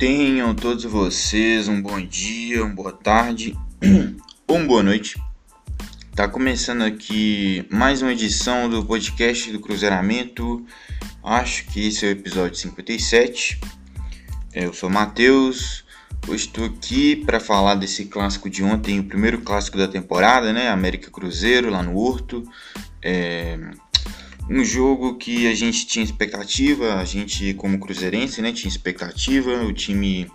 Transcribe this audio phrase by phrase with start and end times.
[0.00, 3.54] Tenham todos vocês um bom dia, uma boa tarde
[4.48, 5.22] ou uma boa noite.
[6.14, 10.64] Tá começando aqui mais uma edição do podcast do Cruzeiramento.
[11.22, 13.60] Acho que esse é o episódio 57.
[14.54, 15.84] Eu sou Matheus.
[16.26, 20.70] Hoje estou aqui para falar desse clássico de ontem, o primeiro clássico da temporada, né?
[20.70, 22.42] América Cruzeiro, lá no Horto.
[23.02, 23.58] É
[24.50, 29.72] um jogo que a gente tinha expectativa, a gente como cruzeirense, né, tinha expectativa, o
[29.72, 30.28] time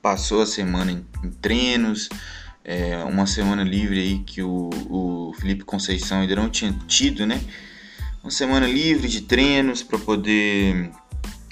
[0.00, 2.08] passou a semana em, em treinos,
[2.64, 7.42] é, uma semana livre aí que o, o Felipe Conceição ainda não tinha tido, né,
[8.22, 10.92] uma semana livre de treinos para poder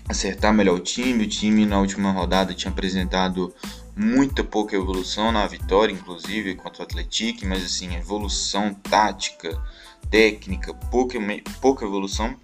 [0.08, 3.52] acertar melhor o time, o time na última rodada tinha apresentado
[3.96, 9.60] muita pouca evolução na vitória, inclusive contra o Atlético, mas assim, evolução tática,
[10.08, 11.18] técnica, pouca,
[11.60, 12.36] pouca evolução.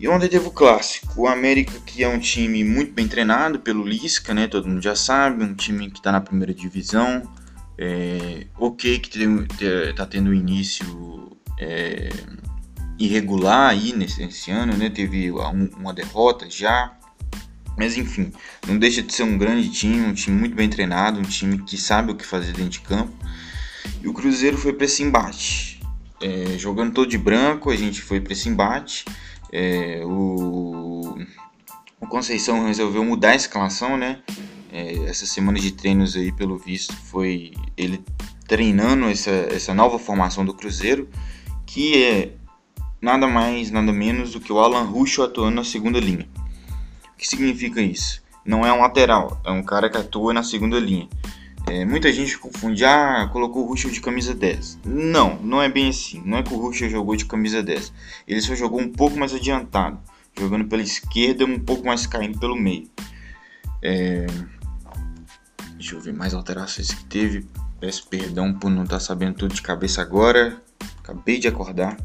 [0.00, 3.86] E ontem teve o clássico, o América que é um time muito bem treinado pelo
[3.86, 4.46] Lisca, né?
[4.48, 7.22] Todo mundo já sabe, um time que está na primeira divisão,
[7.76, 9.18] é, ok que
[9.90, 12.08] está tendo um início é,
[12.98, 14.88] irregular aí nesse, nesse, ano, né?
[14.88, 16.96] Teve uma derrota já,
[17.76, 18.32] mas enfim,
[18.66, 21.76] não deixa de ser um grande time, um time muito bem treinado, um time que
[21.76, 23.12] sabe o que fazer dentro de campo.
[24.02, 25.79] E o Cruzeiro foi para esse embate
[26.20, 29.04] é, jogando todo de branco, a gente foi para esse embate.
[29.52, 31.16] É, o,
[32.00, 34.20] o, Conceição resolveu mudar a escalação, né?
[34.72, 38.04] É, essa semana de treinos aí, pelo visto, foi ele
[38.46, 41.08] treinando essa, essa nova formação do Cruzeiro,
[41.64, 42.32] que é
[43.00, 46.28] nada mais, nada menos do que o Alan Ruschel atuando na segunda linha.
[47.14, 48.22] O que significa isso?
[48.44, 51.08] Não é um lateral, é um cara que atua na segunda linha.
[51.66, 54.80] É, muita gente confunde, ah, colocou o Ruschel de camisa 10.
[54.84, 56.22] Não, não é bem assim.
[56.24, 57.92] Não é que o Ruschel jogou de camisa 10.
[58.26, 59.98] Ele só jogou um pouco mais adiantado,
[60.38, 62.88] jogando pela esquerda, um pouco mais caindo pelo meio.
[63.82, 64.26] É...
[65.74, 67.46] Deixa eu ver mais alterações que teve.
[67.78, 70.60] Peço perdão por não estar tá sabendo tudo de cabeça agora.
[70.98, 71.96] Acabei de acordar.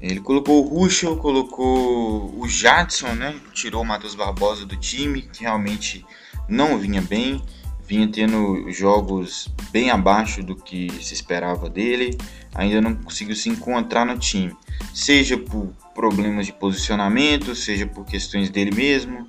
[0.00, 3.40] Ele colocou o Ruschel, colocou o Jadson, né?
[3.54, 6.04] Tirou o Matheus Barbosa do time, que realmente
[6.46, 7.42] não vinha bem
[7.86, 12.16] vinha tendo jogos bem abaixo do que se esperava dele,
[12.54, 14.56] ainda não conseguiu se encontrar no time,
[14.92, 19.28] seja por problemas de posicionamento, seja por questões dele mesmo,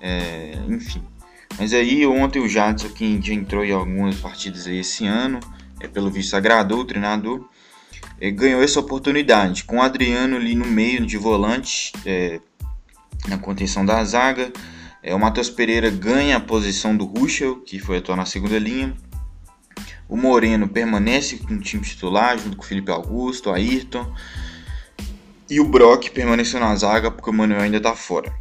[0.00, 1.02] é, enfim.
[1.58, 5.38] Mas aí ontem o Jadson, que já entrou em algumas partidas aí esse ano,
[5.80, 7.48] é, pelo visto agradou o treinador,
[8.20, 12.40] é, ganhou essa oportunidade com o Adriano ali no meio de volante, é,
[13.28, 14.52] na contenção da zaga,
[15.02, 18.96] é, o Matheus Pereira ganha a posição do Ruschel, que foi atuar na segunda linha.
[20.08, 24.14] O Moreno permanece no time titular, junto com o Felipe Augusto, o Ayrton.
[25.50, 28.32] E o Brock permaneceu na zaga, porque o Manuel ainda está fora.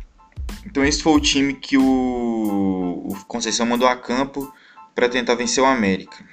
[0.66, 4.54] Então esse foi o time que o, o Conceição mandou a campo
[4.94, 6.24] para tentar vencer o América.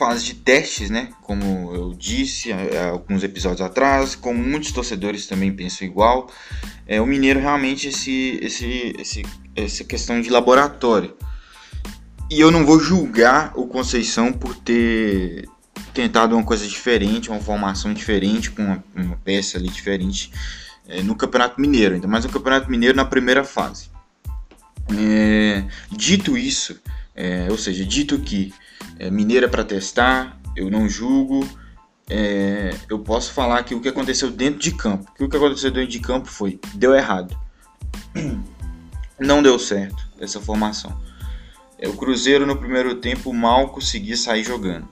[0.00, 1.10] Fase de testes, né?
[1.20, 6.26] Como eu disse há alguns episódios atrás, como muitos torcedores também pensam igual
[6.86, 9.22] é, o Mineiro realmente esse, esse, esse,
[9.54, 11.14] essa questão de laboratório.
[12.30, 15.46] E eu não vou julgar o Conceição por ter
[15.92, 20.32] tentado uma coisa diferente, uma formação diferente, com uma, uma peça ali diferente
[20.88, 23.90] é, no Campeonato Mineiro, ainda mais no Campeonato Mineiro na primeira fase.
[24.98, 25.62] É,
[25.92, 26.80] dito isso,
[27.14, 28.50] é, ou seja, dito que
[29.00, 31.48] é, Mineiro é para testar, eu não julgo,
[32.08, 35.70] é, eu posso falar que o que aconteceu dentro de campo, que o que aconteceu
[35.70, 37.36] dentro de campo foi, deu errado.
[39.18, 40.98] Não deu certo essa formação.
[41.78, 44.88] É, o Cruzeiro no primeiro tempo mal conseguia sair jogando.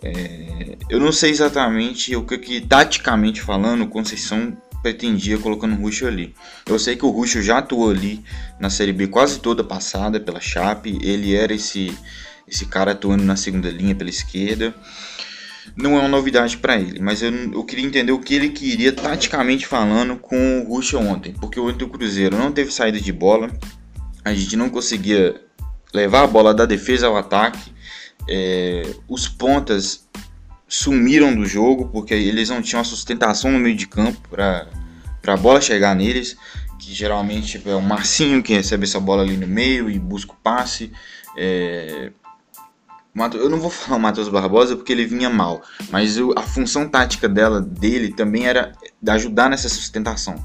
[0.00, 5.82] É, eu não sei exatamente o que, que taticamente falando, o Conceição pretendia colocando o
[5.82, 6.34] Ruxo ali.
[6.66, 8.22] Eu sei que o Ruxo já atuou ali
[8.60, 10.98] na Série B quase toda passada pela Chape.
[11.02, 11.96] Ele era esse,
[12.50, 14.74] esse cara atuando na segunda linha pela esquerda
[15.76, 18.92] não é uma novidade para ele, mas eu, eu, queria entender o que ele queria
[18.92, 23.48] taticamente falando com o Ruxa ontem, porque ontem o Cruzeiro não teve saída de bola,
[24.24, 25.40] a gente não conseguia
[25.94, 27.72] levar a bola da defesa ao ataque,
[28.28, 30.06] é, os pontas
[30.66, 34.66] sumiram do jogo porque eles não tinham a sustentação no meio de campo para
[35.26, 36.36] a bola chegar neles,
[36.78, 40.36] que geralmente é o Marcinho que recebe essa bola ali no meio e busca o
[40.36, 40.92] passe.
[41.36, 42.10] É,
[43.34, 47.28] eu não vou falar o Matheus Barbosa porque ele vinha mal, mas a função tática
[47.28, 48.72] dela, dele também era
[49.08, 50.44] ajudar nessa sustentação.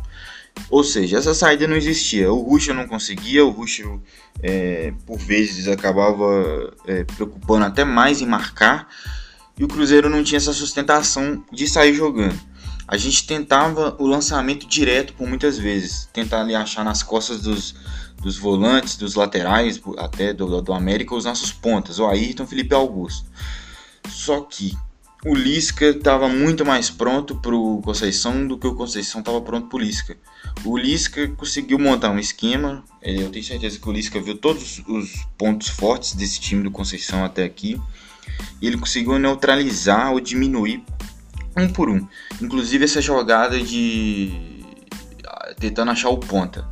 [0.70, 2.32] Ou seja, essa saída não existia.
[2.32, 3.84] O Ruxa não conseguia, o Ruxa
[4.42, 8.88] é, por vezes acabava é, preocupando até mais em marcar,
[9.58, 12.40] e o Cruzeiro não tinha essa sustentação de sair jogando.
[12.88, 17.76] A gente tentava o lançamento direto por muitas vezes, tentar ali achar nas costas dos,
[18.22, 23.26] dos volantes, dos laterais, até do, do América, os nossos pontas, o Ayrton, Felipe Augusto.
[24.10, 24.78] Só que
[25.26, 29.68] o Lisca estava muito mais pronto para o Conceição do que o Conceição estava pronto
[29.68, 30.18] para o Lisca.
[30.66, 34.84] O Lisca conseguiu montar um esquema, é, eu tenho certeza que o Lisca viu todos
[34.86, 37.80] os pontos fortes desse time do Conceição até aqui,
[38.62, 40.84] e ele conseguiu neutralizar ou diminuir
[41.58, 42.08] um por um.
[42.42, 44.64] Inclusive essa jogada de
[45.26, 46.68] ah, tentando achar o ponta.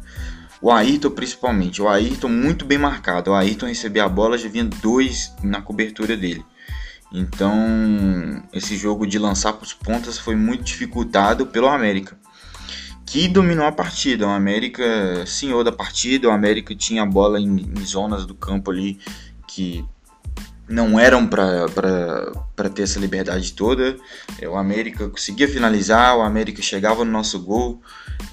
[0.61, 3.31] O Ayrton principalmente, o Ayrton muito bem marcado.
[3.31, 6.45] O Ayrton recebia a bola, já vinha dois na cobertura dele.
[7.11, 12.17] Então, esse jogo de lançar para os pontas foi muito dificultado pelo América,
[13.05, 14.27] que dominou a partida.
[14.27, 18.71] O América, senhor da partida, o América tinha a bola em, em zonas do campo
[18.71, 18.97] ali
[19.45, 19.83] que
[20.71, 23.97] não eram para ter essa liberdade toda.
[24.39, 27.81] É, o América conseguia finalizar, o América chegava no nosso gol.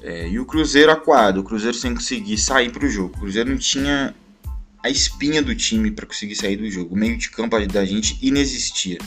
[0.02, 3.16] É, e o Cruzeiro aquado, o Cruzeiro sem conseguir sair para o jogo.
[3.16, 4.14] O Cruzeiro não tinha
[4.82, 6.94] a espinha do time para conseguir sair do jogo.
[6.94, 8.98] O meio de campo da gente inexistia.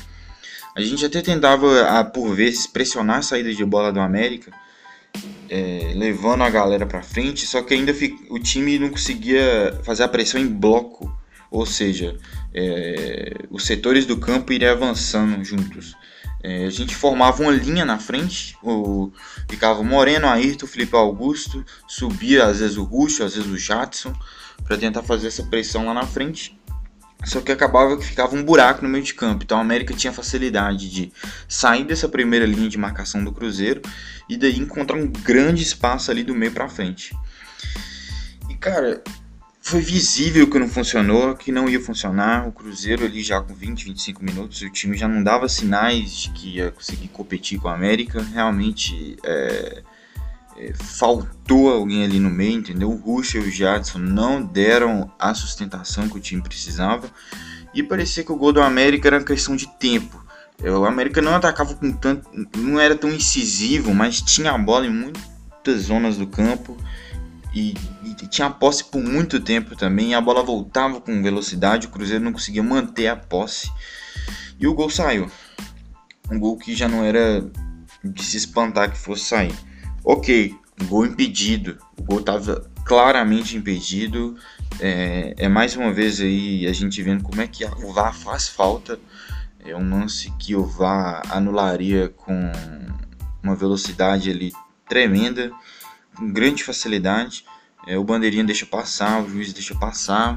[0.75, 4.51] A gente até tentava, a, por vezes, pressionar a saída de bola do América,
[5.49, 7.93] é, levando a galera para frente, só que ainda
[8.29, 11.13] o time não conseguia fazer a pressão em bloco,
[11.51, 12.17] ou seja,
[12.53, 15.93] é, os setores do campo iriam avançando juntos.
[16.41, 19.11] É, a gente formava uma linha na frente, o,
[19.49, 24.13] ficava o Moreno, Ayrton, Felipe Augusto, subia às vezes o Ruxo, às vezes o Jadson,
[24.63, 26.57] para tentar fazer essa pressão lá na frente.
[27.23, 29.43] Só que acabava que ficava um buraco no meio de campo.
[29.43, 31.11] Então a América tinha facilidade de
[31.47, 33.81] sair dessa primeira linha de marcação do Cruzeiro
[34.27, 37.15] e daí encontrar um grande espaço ali do meio para frente.
[38.49, 39.03] E cara,
[39.61, 42.47] foi visível que não funcionou, que não ia funcionar.
[42.47, 46.31] O Cruzeiro ali já com 20, 25 minutos, o time já não dava sinais de
[46.31, 48.25] que ia conseguir competir com a América.
[48.33, 49.83] Realmente é,
[50.57, 52.89] é, faltou alguém ali no meio, entendeu?
[52.89, 57.07] O Rush e o Jadson não deram a sustentação que o time precisava.
[57.71, 60.25] E parecia que o gol do América era questão de tempo.
[60.63, 62.27] É, o América não atacava com tanto.
[62.57, 66.75] não era tão incisivo, mas tinha a bola em muitas zonas do campo
[67.53, 70.15] e, e, tinha a posse por muito tempo também.
[70.15, 73.69] a bola voltava com velocidade, o Cruzeiro não conseguia manter a posse.
[74.59, 75.29] E o gol saiu.
[76.29, 77.45] Um gol que já não era
[78.03, 79.53] de se espantar que fosse sair.
[80.03, 80.55] Ok,
[80.85, 81.77] gol impedido.
[81.97, 84.37] O gol estava claramente impedido.
[84.79, 88.47] É, é, mais uma vez aí a gente vendo como é que o VAR faz
[88.47, 88.97] falta.
[89.63, 92.51] É um lance que o VAR anularia com
[93.43, 94.51] uma velocidade ali
[94.87, 95.51] tremenda
[96.15, 97.45] com grande facilidade.
[97.87, 100.35] É, o bandeirinha deixa passar, o juiz deixa passar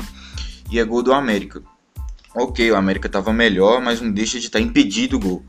[0.70, 1.62] e é gol do América.
[2.34, 5.44] Ok, o América estava melhor, mas não deixa de estar tá impedido o gol.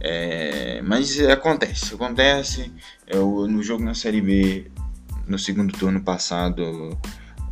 [0.00, 2.72] É, mas acontece, acontece.
[3.06, 4.70] Eu, no jogo na Série B,
[5.26, 6.98] no segundo turno passado,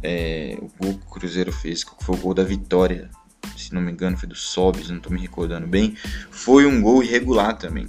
[0.03, 3.11] é, o gol que o Cruzeiro fez, que foi o gol da vitória,
[3.57, 5.97] se não me engano, foi do Sobis, não estou me recordando bem,
[6.31, 7.89] foi um gol irregular também.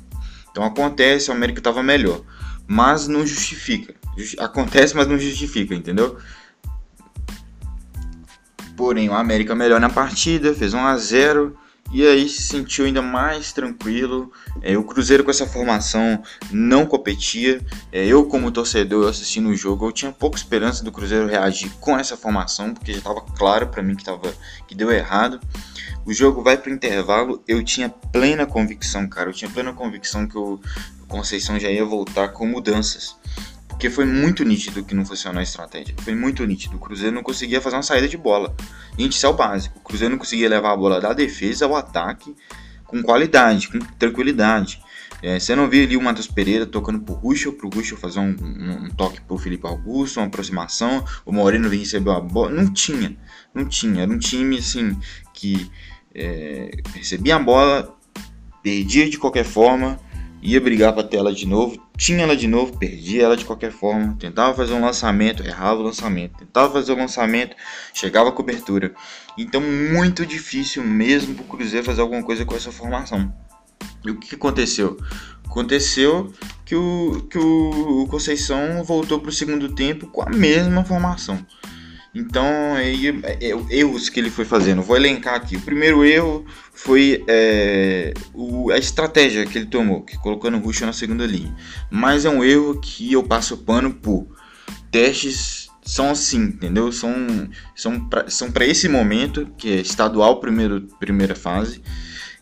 [0.51, 2.21] Então acontece, o América estava melhor,
[2.67, 3.95] mas não justifica.
[4.39, 6.17] Acontece, mas não justifica, entendeu?
[8.75, 11.57] Porém, o América melhor na partida, fez 1 a 0
[11.91, 14.31] e aí se sentiu ainda mais tranquilo.
[14.63, 17.61] É, o Cruzeiro com essa formação não competia.
[17.91, 21.97] É, eu, como torcedor, assistindo o jogo, eu tinha pouca esperança do Cruzeiro reagir com
[21.97, 24.33] essa formação, porque já estava claro para mim que, tava,
[24.67, 25.39] que deu errado.
[26.03, 27.43] O jogo vai para o intervalo.
[27.47, 29.29] Eu tinha plena convicção, cara.
[29.29, 30.59] Eu tinha plena convicção que o
[31.07, 33.15] Conceição já ia voltar com mudanças.
[33.83, 35.93] Porque foi muito nítido que não funcionou a estratégia.
[35.99, 36.77] Foi muito nítido.
[36.77, 38.55] O Cruzeiro não conseguia fazer uma saída de bola.
[38.97, 39.77] gente, isso é o básico.
[39.77, 42.33] O Cruzeiro não conseguia levar a bola da defesa ao ataque
[42.85, 44.81] com qualidade, com tranquilidade.
[45.21, 48.33] É, você não via ali o Matheus Pereira tocando pro Ruschel, pro Ruschel fazer um,
[48.41, 52.51] um, um, toque pro Felipe Augusto, uma aproximação, o Moreno vinha receber a bola.
[52.51, 53.17] Não tinha,
[53.53, 54.03] não tinha.
[54.03, 54.97] Era um time assim
[55.33, 55.69] que
[56.15, 57.93] é, recebia a bola,
[58.63, 59.99] perdia de qualquer forma,
[60.41, 63.71] ia brigar para ter ela de novo, tinha ela de novo, perdia ela de qualquer
[63.71, 67.55] forma, tentava fazer um lançamento, errava o lançamento, tentava fazer o lançamento,
[67.93, 68.93] chegava a cobertura.
[69.37, 73.33] Então muito difícil mesmo para o Cruzeiro fazer alguma coisa com essa formação.
[74.03, 74.97] E o que aconteceu?
[75.45, 76.33] Aconteceu
[76.65, 81.45] que o, que o Conceição voltou para o segundo tempo com a mesma formação.
[82.15, 84.83] Então, aí, é, erros que ele foi fazendo.
[84.83, 85.55] Vou elencar aqui.
[85.55, 90.85] O primeiro erro foi é, o, a estratégia que ele tomou, que colocando o Russo
[90.85, 91.55] na segunda linha.
[91.89, 94.27] Mas é um erro que eu passo pano por
[94.91, 96.91] testes são assim, entendeu?
[96.91, 97.11] São
[97.75, 101.81] são para são esse momento que é estadual primeiro primeira fase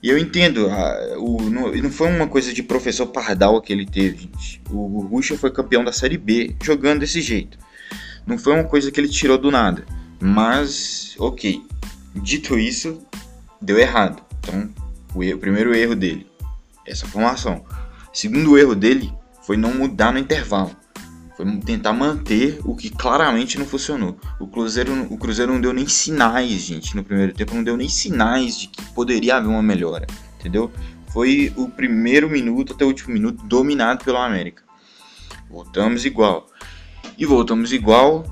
[0.04, 3.86] E eu entendo, a, o, não, não, foi uma coisa de professor Pardal que ele
[3.86, 4.62] teve, gente.
[4.70, 7.58] O, o Ruxa foi campeão da Série B jogando desse jeito.
[8.26, 9.86] Não foi uma coisa que ele tirou do nada.
[10.20, 11.64] Mas, ok.
[12.16, 13.00] Dito isso,
[13.62, 14.22] deu errado.
[14.40, 14.70] Então,
[15.16, 16.28] o, erro, o primeiro erro dele,
[16.86, 17.64] essa formação.
[18.14, 19.12] O segundo erro dele
[19.44, 20.72] foi não mudar no intervalo.
[21.36, 24.20] Foi tentar manter o que claramente não funcionou.
[24.40, 27.90] O Cruzeiro, o Cruzeiro não deu nem sinais, gente, no primeiro tempo, não deu nem
[27.90, 30.06] sinais de que poderia haver uma melhora,
[30.40, 30.72] entendeu?
[31.12, 34.64] Foi o primeiro minuto até o último minuto dominado pelo América.
[35.50, 36.48] Voltamos igual.
[37.18, 38.26] E voltamos igual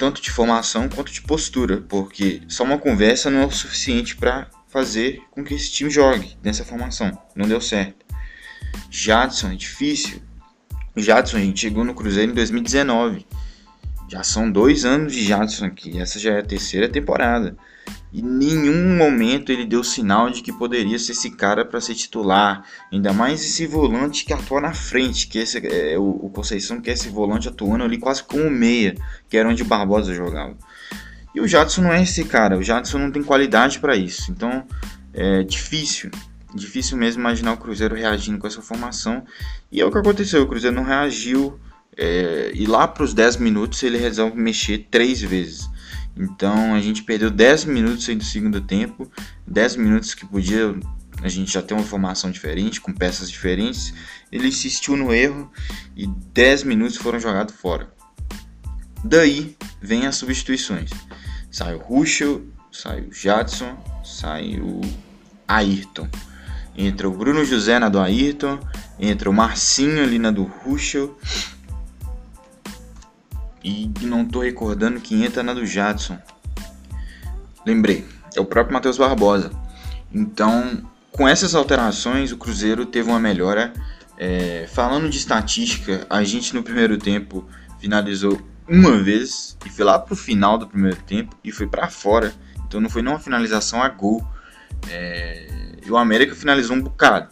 [0.00, 4.48] tanto de formação quanto de postura, porque só uma conversa não é o suficiente para
[4.66, 7.12] fazer com que esse time jogue nessa formação.
[7.36, 8.06] Não deu certo.
[8.90, 10.22] Jadson é difícil.
[10.96, 13.26] Jadson, a gente chegou no Cruzeiro em 2019.
[14.10, 16.00] Já são dois anos de Jadson aqui.
[16.00, 17.56] Essa já é a terceira temporada.
[18.12, 22.64] E nenhum momento ele deu sinal de que poderia ser esse cara para ser titular.
[22.92, 26.90] Ainda mais esse volante que atua na frente, que esse é o, o Conceição que
[26.90, 28.96] é esse volante atuando ali quase como meia,
[29.28, 30.56] que era onde Barbosa jogava.
[31.32, 34.32] E o Jadson não é esse cara, o Jadson não tem qualidade para isso.
[34.32, 34.66] Então
[35.14, 36.10] é difícil,
[36.52, 39.24] difícil mesmo imaginar o Cruzeiro reagindo com essa formação.
[39.70, 41.60] E é o que aconteceu, o Cruzeiro não reagiu.
[41.96, 45.68] É, e lá para os 10 minutos ele resolve mexer três vezes.
[46.16, 49.10] Então a gente perdeu 10 minutos aí do segundo tempo,
[49.46, 50.74] 10 minutos que podia
[51.22, 53.92] a gente já ter uma formação diferente, com peças diferentes.
[54.32, 55.50] Ele insistiu no erro
[55.96, 57.92] e 10 minutos foram jogados fora.
[59.04, 60.90] Daí vem as substituições.
[61.50, 64.80] Sai o Ruschel, sai o Jadson, sai o
[65.46, 66.08] Ayrton.
[66.76, 68.58] Entra o Bruno José na do Ayrton,
[68.98, 71.18] entra o Marcinho ali na do Ruschel
[73.62, 76.18] e não tô recordando quem entra na do Jadson.
[77.66, 79.50] Lembrei, é o próprio Matheus Barbosa.
[80.12, 83.72] Então, com essas alterações, o Cruzeiro teve uma melhora.
[84.16, 87.48] É, falando de estatística, a gente no primeiro tempo
[87.78, 92.32] finalizou uma vez e foi lá pro final do primeiro tempo e foi para fora.
[92.66, 94.24] Então não foi nem uma finalização a gol.
[94.88, 95.46] É,
[95.84, 97.28] e o América finalizou um bocado.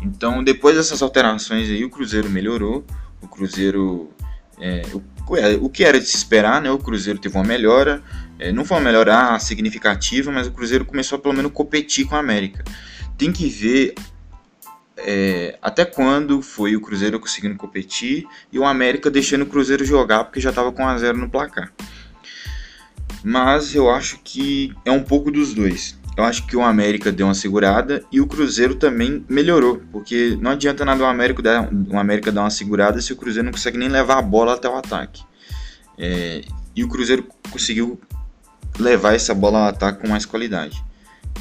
[0.00, 2.84] Então depois dessas alterações aí o Cruzeiro melhorou.
[3.20, 4.10] O Cruzeiro
[4.60, 4.82] é,
[5.60, 6.70] o, que era de se esperar, né?
[6.70, 8.02] O Cruzeiro teve uma melhora,
[8.38, 12.16] é, não foi uma melhora significativa, mas o Cruzeiro começou a pelo menos competir com
[12.16, 12.64] a América.
[13.16, 13.94] Tem que ver
[14.96, 20.24] é, até quando foi o Cruzeiro conseguindo competir e o América deixando o Cruzeiro jogar
[20.24, 21.72] porque já estava com 1 a 0 no placar.
[23.22, 25.97] Mas eu acho que é um pouco dos dois.
[26.18, 30.50] Eu acho que o América deu uma segurada e o Cruzeiro também melhorou, porque não
[30.50, 33.78] adianta nada o América dar, o América dar uma segurada se o Cruzeiro não consegue
[33.78, 35.22] nem levar a bola até o ataque.
[35.96, 36.42] É,
[36.74, 38.00] e o Cruzeiro conseguiu
[38.80, 40.82] levar essa bola ao ataque com mais qualidade.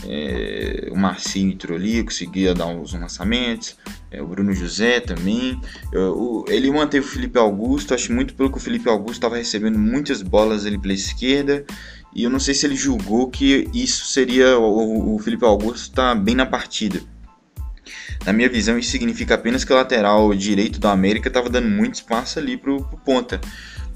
[0.05, 3.75] É, o Marcinho entrou ali, conseguia dar uns lançamentos.
[4.12, 5.60] É, o Bruno José também.
[5.91, 9.38] Eu, o, ele manteve o Felipe Augusto, acho muito pelo que o Felipe Augusto estava
[9.38, 11.65] recebendo muitas bolas ali pela esquerda.
[12.14, 16.16] E eu não sei se ele julgou que isso seria o, o Felipe Augusto está
[16.16, 17.02] bem na partida.
[18.26, 21.96] Na minha visão, isso significa apenas que o lateral direito do América estava dando muito
[21.96, 23.40] espaço ali pro, pro ponta.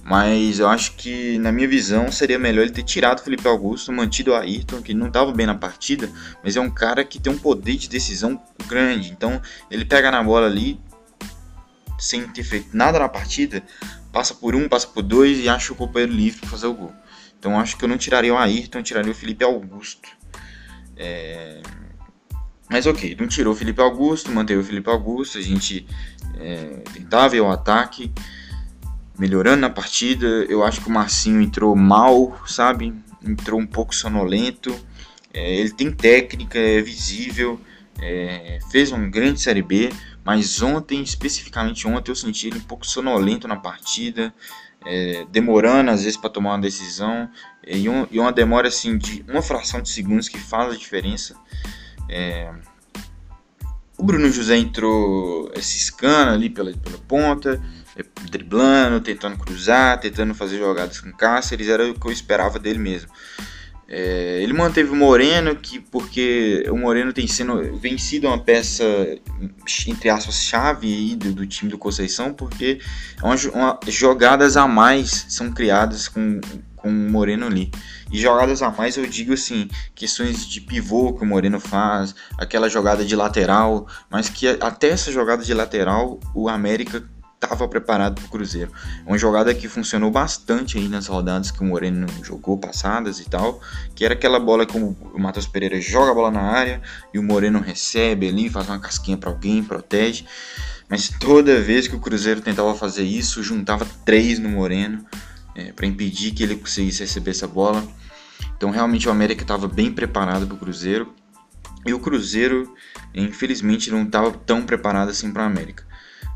[0.04, 3.92] Mas eu acho que, na minha visão, seria melhor ele ter tirado o Felipe Augusto,
[3.92, 6.10] mantido o Ayrton, que não estava bem na partida,
[6.44, 9.12] mas é um cara que tem um poder de decisão grande.
[9.12, 10.80] Então, ele pega na bola ali,
[12.00, 13.62] sem ter feito nada na partida,
[14.12, 16.94] passa por um, passa por dois e acha o companheiro livre para fazer o gol.
[17.42, 20.08] Então acho que eu não tiraria o Ayrton, eu tiraria o Felipe Augusto.
[20.96, 21.60] É...
[22.70, 25.88] Mas ok, não tirou o Felipe Augusto, manteve o Felipe Augusto, a gente
[26.40, 28.12] é, tentava ir ao ataque,
[29.18, 30.28] melhorando na partida.
[30.48, 32.94] Eu acho que o Marcinho entrou mal, sabe?
[33.26, 34.80] Entrou um pouco sonolento.
[35.34, 37.60] É, ele tem técnica, é visível,
[38.00, 39.92] é, fez uma grande Série B,
[40.24, 44.32] mas ontem, especificamente ontem, eu senti ele um pouco sonolento na partida
[44.86, 47.30] é, demorando às vezes para tomar uma decisão
[47.66, 51.36] e, um, e, uma demora assim de uma fração de segundos que faz a diferença.
[52.10, 52.52] É,
[53.98, 57.62] o Bruno José entrou esse escana ali pela, pela ponta,
[57.96, 62.80] é, driblando, tentando cruzar, tentando fazer jogadas com Cáceres, era o que eu esperava dele
[62.80, 63.12] mesmo.
[63.94, 68.86] É, ele manteve o Moreno, que porque o Moreno tem sendo vencido uma peça,
[69.86, 72.80] entre aspas, chave do, do, time do Conceição, porque
[73.22, 76.40] é uma, uma, jogadas a mais são criadas com,
[76.74, 77.70] com o Moreno ali.
[78.10, 82.70] E jogadas a mais eu digo assim, questões de pivô que o Moreno faz, aquela
[82.70, 87.04] jogada de lateral, mas que até essa jogada de lateral o América
[87.44, 88.72] estava preparado para o Cruzeiro.
[89.06, 93.60] Uma jogada que funcionou bastante aí nas rodadas que o Moreno jogou passadas e tal,
[93.96, 96.82] que era aquela bola que o Matheus Pereira joga a bola na área
[97.12, 100.26] e o Moreno recebe ali, faz uma casquinha para alguém, protege.
[100.88, 105.04] Mas toda vez que o Cruzeiro tentava fazer isso, juntava três no Moreno
[105.56, 107.84] é, para impedir que ele conseguisse receber essa bola.
[108.56, 111.12] Então realmente o América estava bem preparado para o Cruzeiro
[111.84, 112.76] e o Cruzeiro,
[113.16, 115.90] infelizmente, não estava tão preparado assim para a América.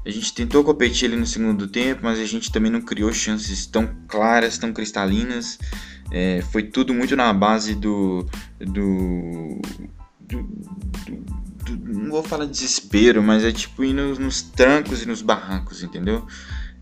[0.06, 3.66] A gente tentou competir ali no segundo tempo, mas a gente também não criou chances
[3.66, 5.58] tão claras, tão cristalinas.
[6.12, 8.24] É, foi tudo muito na base do,
[8.60, 9.60] do,
[10.22, 10.42] do,
[11.68, 15.82] do, não vou falar desespero, mas é tipo ir nos, nos trancos e nos barrancos,
[15.82, 16.28] entendeu?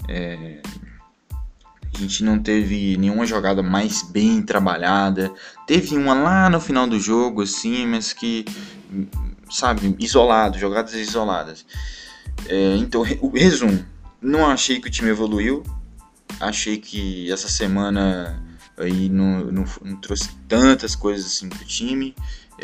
[0.10, 0.62] É,
[1.96, 5.32] a gente não teve nenhuma jogada mais bem trabalhada.
[5.68, 8.44] Teve uma lá no final do jogo, assim, mas que,
[9.50, 11.66] sabe, isolado, jogadas isoladas.
[12.48, 13.86] É, então, o resumo:
[14.22, 15.64] não achei que o time evoluiu.
[16.40, 18.42] Achei que essa semana
[18.78, 22.16] aí não, não, não trouxe tantas coisas assim pro time.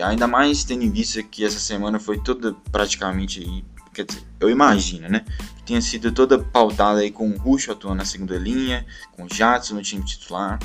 [0.01, 4.49] Ainda mais tendo em vista que essa semana foi toda praticamente aí quer dizer, eu
[4.49, 5.25] imagino, né?
[5.57, 9.29] Que tenha sido toda pautada aí com o Ruxo atuando na segunda linha, com o
[9.29, 10.59] Jadson no time titular.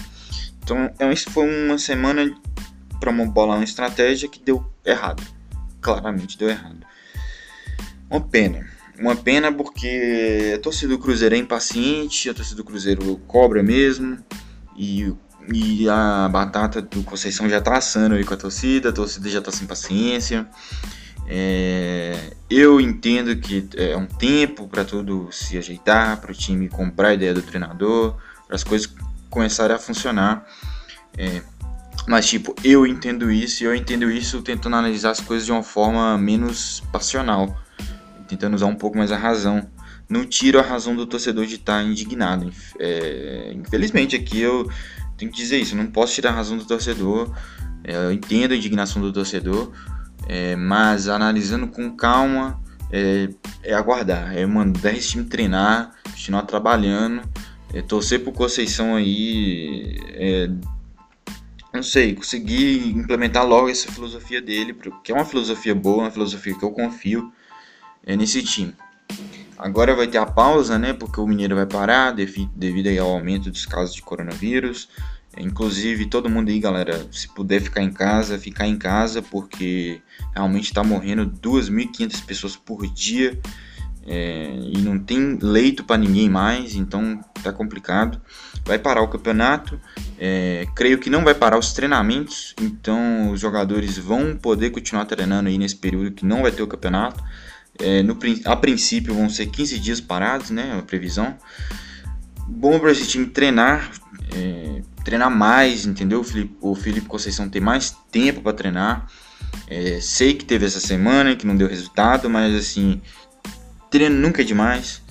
[0.63, 2.35] Então, é, isso foi uma semana
[3.01, 5.23] para bola uma estratégia que deu errado.
[5.81, 6.87] Claramente deu errado.
[8.09, 8.67] Uma pena.
[8.99, 14.19] Uma pena porque a torcida do Cruzeiro é impaciente, a torcida do Cruzeiro cobra mesmo.
[14.77, 15.13] E,
[15.53, 19.41] e a batata do Conceição já tá assando aí com a torcida, a torcida já
[19.41, 20.49] tá sem paciência.
[21.27, 27.09] É, eu entendo que é um tempo para tudo se ajeitar, para o time comprar
[27.09, 28.93] a ideia do treinador, para as coisas
[29.31, 30.47] começarem a funcionar.
[31.17, 31.43] É,
[32.07, 35.63] mas, tipo, eu entendo isso e eu entendo isso tentando analisar as coisas de uma
[35.63, 37.59] forma menos passional,
[38.35, 39.67] tentando usar um pouco mais a razão.
[40.09, 42.53] Não tiro a razão do torcedor de estar indignado.
[42.79, 44.69] É, infelizmente, aqui eu
[45.17, 47.33] tenho que dizer isso, não posso tirar a razão do torcedor.
[47.83, 49.73] É, eu entendo a indignação do torcedor,
[50.27, 52.61] é, mas analisando com calma,
[52.91, 53.29] é,
[53.63, 57.23] é, aguardar, é mandar esse time treinar, continuar trabalhando,
[57.73, 60.51] é, torcer pro Conceição aí, é,
[61.73, 66.57] não sei, conseguir implementar logo essa filosofia dele, porque é uma filosofia boa, uma filosofia
[66.57, 67.33] que eu confio
[68.07, 68.75] nesse time.
[69.59, 70.93] Agora vai ter a pausa, né?
[70.93, 72.51] Porque o Mineiro vai parar devido,
[73.01, 74.89] ao aumento dos casos de coronavírus.
[75.37, 80.01] Inclusive, todo mundo aí, galera, se puder ficar em casa, ficar em casa, porque
[80.35, 83.41] realmente está morrendo 2.500 pessoas por dia
[84.07, 88.21] é, e não tem leito para ninguém mais, então tá complicado.
[88.65, 89.81] Vai parar o campeonato,
[90.19, 95.49] é, creio que não vai parar os treinamentos, então os jogadores vão poder continuar treinando
[95.49, 97.23] aí nesse período que não vai ter o campeonato.
[97.79, 100.77] É, no, a princípio vão ser 15 dias parados, né?
[100.79, 101.37] A previsão.
[102.47, 103.91] Bom para esse time treinar,
[104.35, 106.21] é, treinar mais, entendeu?
[106.21, 109.07] O Felipe, o Felipe Conceição tem mais tempo para treinar.
[109.67, 113.01] É, sei que teve essa semana que não deu resultado, mas assim,
[113.91, 115.03] treino nunca é demais.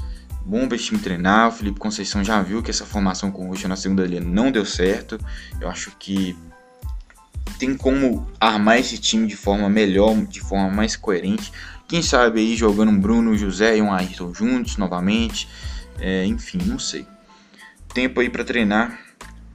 [0.46, 1.50] Bom para esse time treinar.
[1.50, 4.52] O Felipe Conceição já viu que essa formação com o Rocha na segunda linha não
[4.52, 5.18] deu certo.
[5.60, 6.36] Eu acho que
[7.58, 11.52] tem como armar esse time de forma melhor, de forma mais coerente.
[11.94, 15.48] Quem sabe aí jogando um Bruno, José e um Ayrton juntos novamente.
[16.00, 17.06] É, enfim, não sei.
[17.94, 19.00] Tempo aí para treinar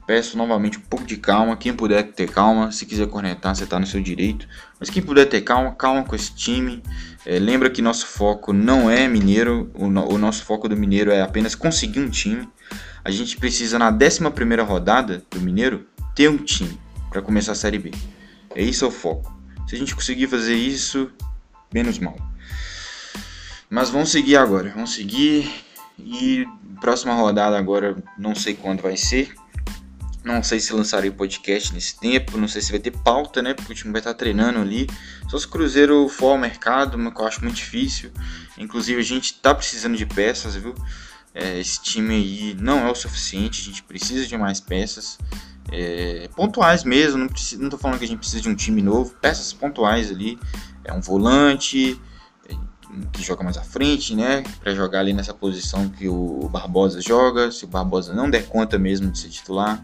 [0.07, 1.57] Peço novamente um pouco de calma.
[1.57, 4.47] Quem puder ter calma, se quiser cornetar, você está no seu direito.
[4.79, 6.81] Mas quem puder ter calma, calma com esse time.
[7.25, 9.69] É, lembra que nosso foco não é mineiro.
[9.73, 12.47] O, no, o, nosso foco do mineiro é apenas conseguir um time.
[13.03, 17.79] A gente precisa, na 11 rodada do mineiro, ter um time para começar a Série
[17.79, 17.91] B.
[18.55, 19.37] É isso o foco.
[19.67, 21.11] Se a gente conseguir fazer isso,
[21.73, 22.28] menos mal.
[23.69, 24.71] Mas vamos seguir agora.
[24.73, 25.65] Vamos seguir.
[25.97, 26.47] E
[26.79, 29.33] próxima rodada agora, não sei quando vai ser
[30.23, 33.53] não sei se lançarei podcast nesse tempo, não sei se vai ter pauta, né?
[33.53, 34.87] Porque o time vai estar treinando ali.
[35.29, 38.11] Só se o Cruzeiro for ao mercado, mas que eu acho muito difícil.
[38.57, 40.75] Inclusive a gente tá precisando de peças, viu?
[41.33, 45.17] É, esse time aí não é o suficiente, a gente precisa de mais peças.
[45.71, 48.81] É, pontuais mesmo, não, preciso, não tô falando que a gente precisa de um time
[48.81, 50.37] novo, peças pontuais ali.
[50.83, 51.99] É um volante
[53.11, 54.43] que joga mais à frente, né?
[54.61, 57.51] Para jogar ali nessa posição que o Barbosa joga.
[57.51, 59.83] Se o Barbosa não der conta mesmo de ser titular,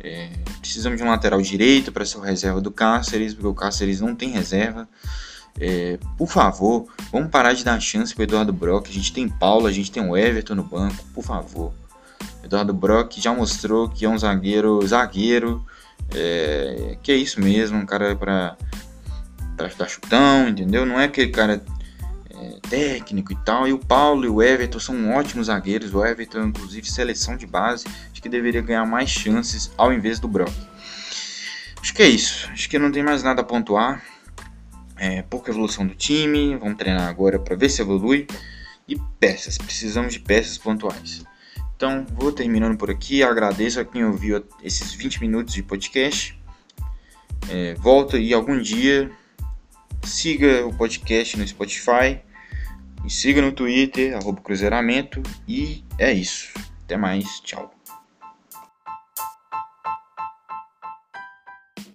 [0.00, 4.00] é, precisamos de um lateral direito para ser o reserva do Cáceres, porque o Cáceres
[4.00, 4.88] não tem reserva.
[5.60, 8.88] É, por favor, vamos parar de dar chance para Eduardo Brock.
[8.88, 11.72] A gente tem Paulo, a gente tem o Everton no banco, por favor.
[12.44, 15.66] Eduardo Brock já mostrou que é um zagueiro, zagueiro,
[16.14, 18.56] é, que é isso mesmo, um cara para
[19.56, 20.86] dar chutão, entendeu?
[20.86, 21.60] Não é aquele cara
[22.40, 23.66] é, técnico e tal.
[23.66, 25.94] E o Paulo e o Everton são ótimos zagueiros.
[25.94, 27.86] O Everton, inclusive, seleção de base.
[28.12, 30.52] Acho que deveria ganhar mais chances ao invés do Brock.
[31.80, 32.48] Acho que é isso.
[32.52, 34.02] Acho que não tem mais nada a pontuar.
[34.96, 36.56] É, pouca evolução do time.
[36.56, 38.26] Vamos treinar agora para ver se evolui.
[38.86, 39.58] E peças.
[39.58, 41.24] Precisamos de peças pontuais.
[41.76, 43.22] Então, vou terminando por aqui.
[43.22, 46.38] Agradeço a quem ouviu esses 20 minutos de podcast.
[47.48, 49.10] É, volta e algum dia
[50.02, 52.20] siga o podcast no Spotify.
[53.02, 55.22] Me siga no Twitter, arroba Cruzeiramento.
[55.46, 56.52] E é isso.
[56.84, 57.40] Até mais.
[57.40, 57.77] Tchau.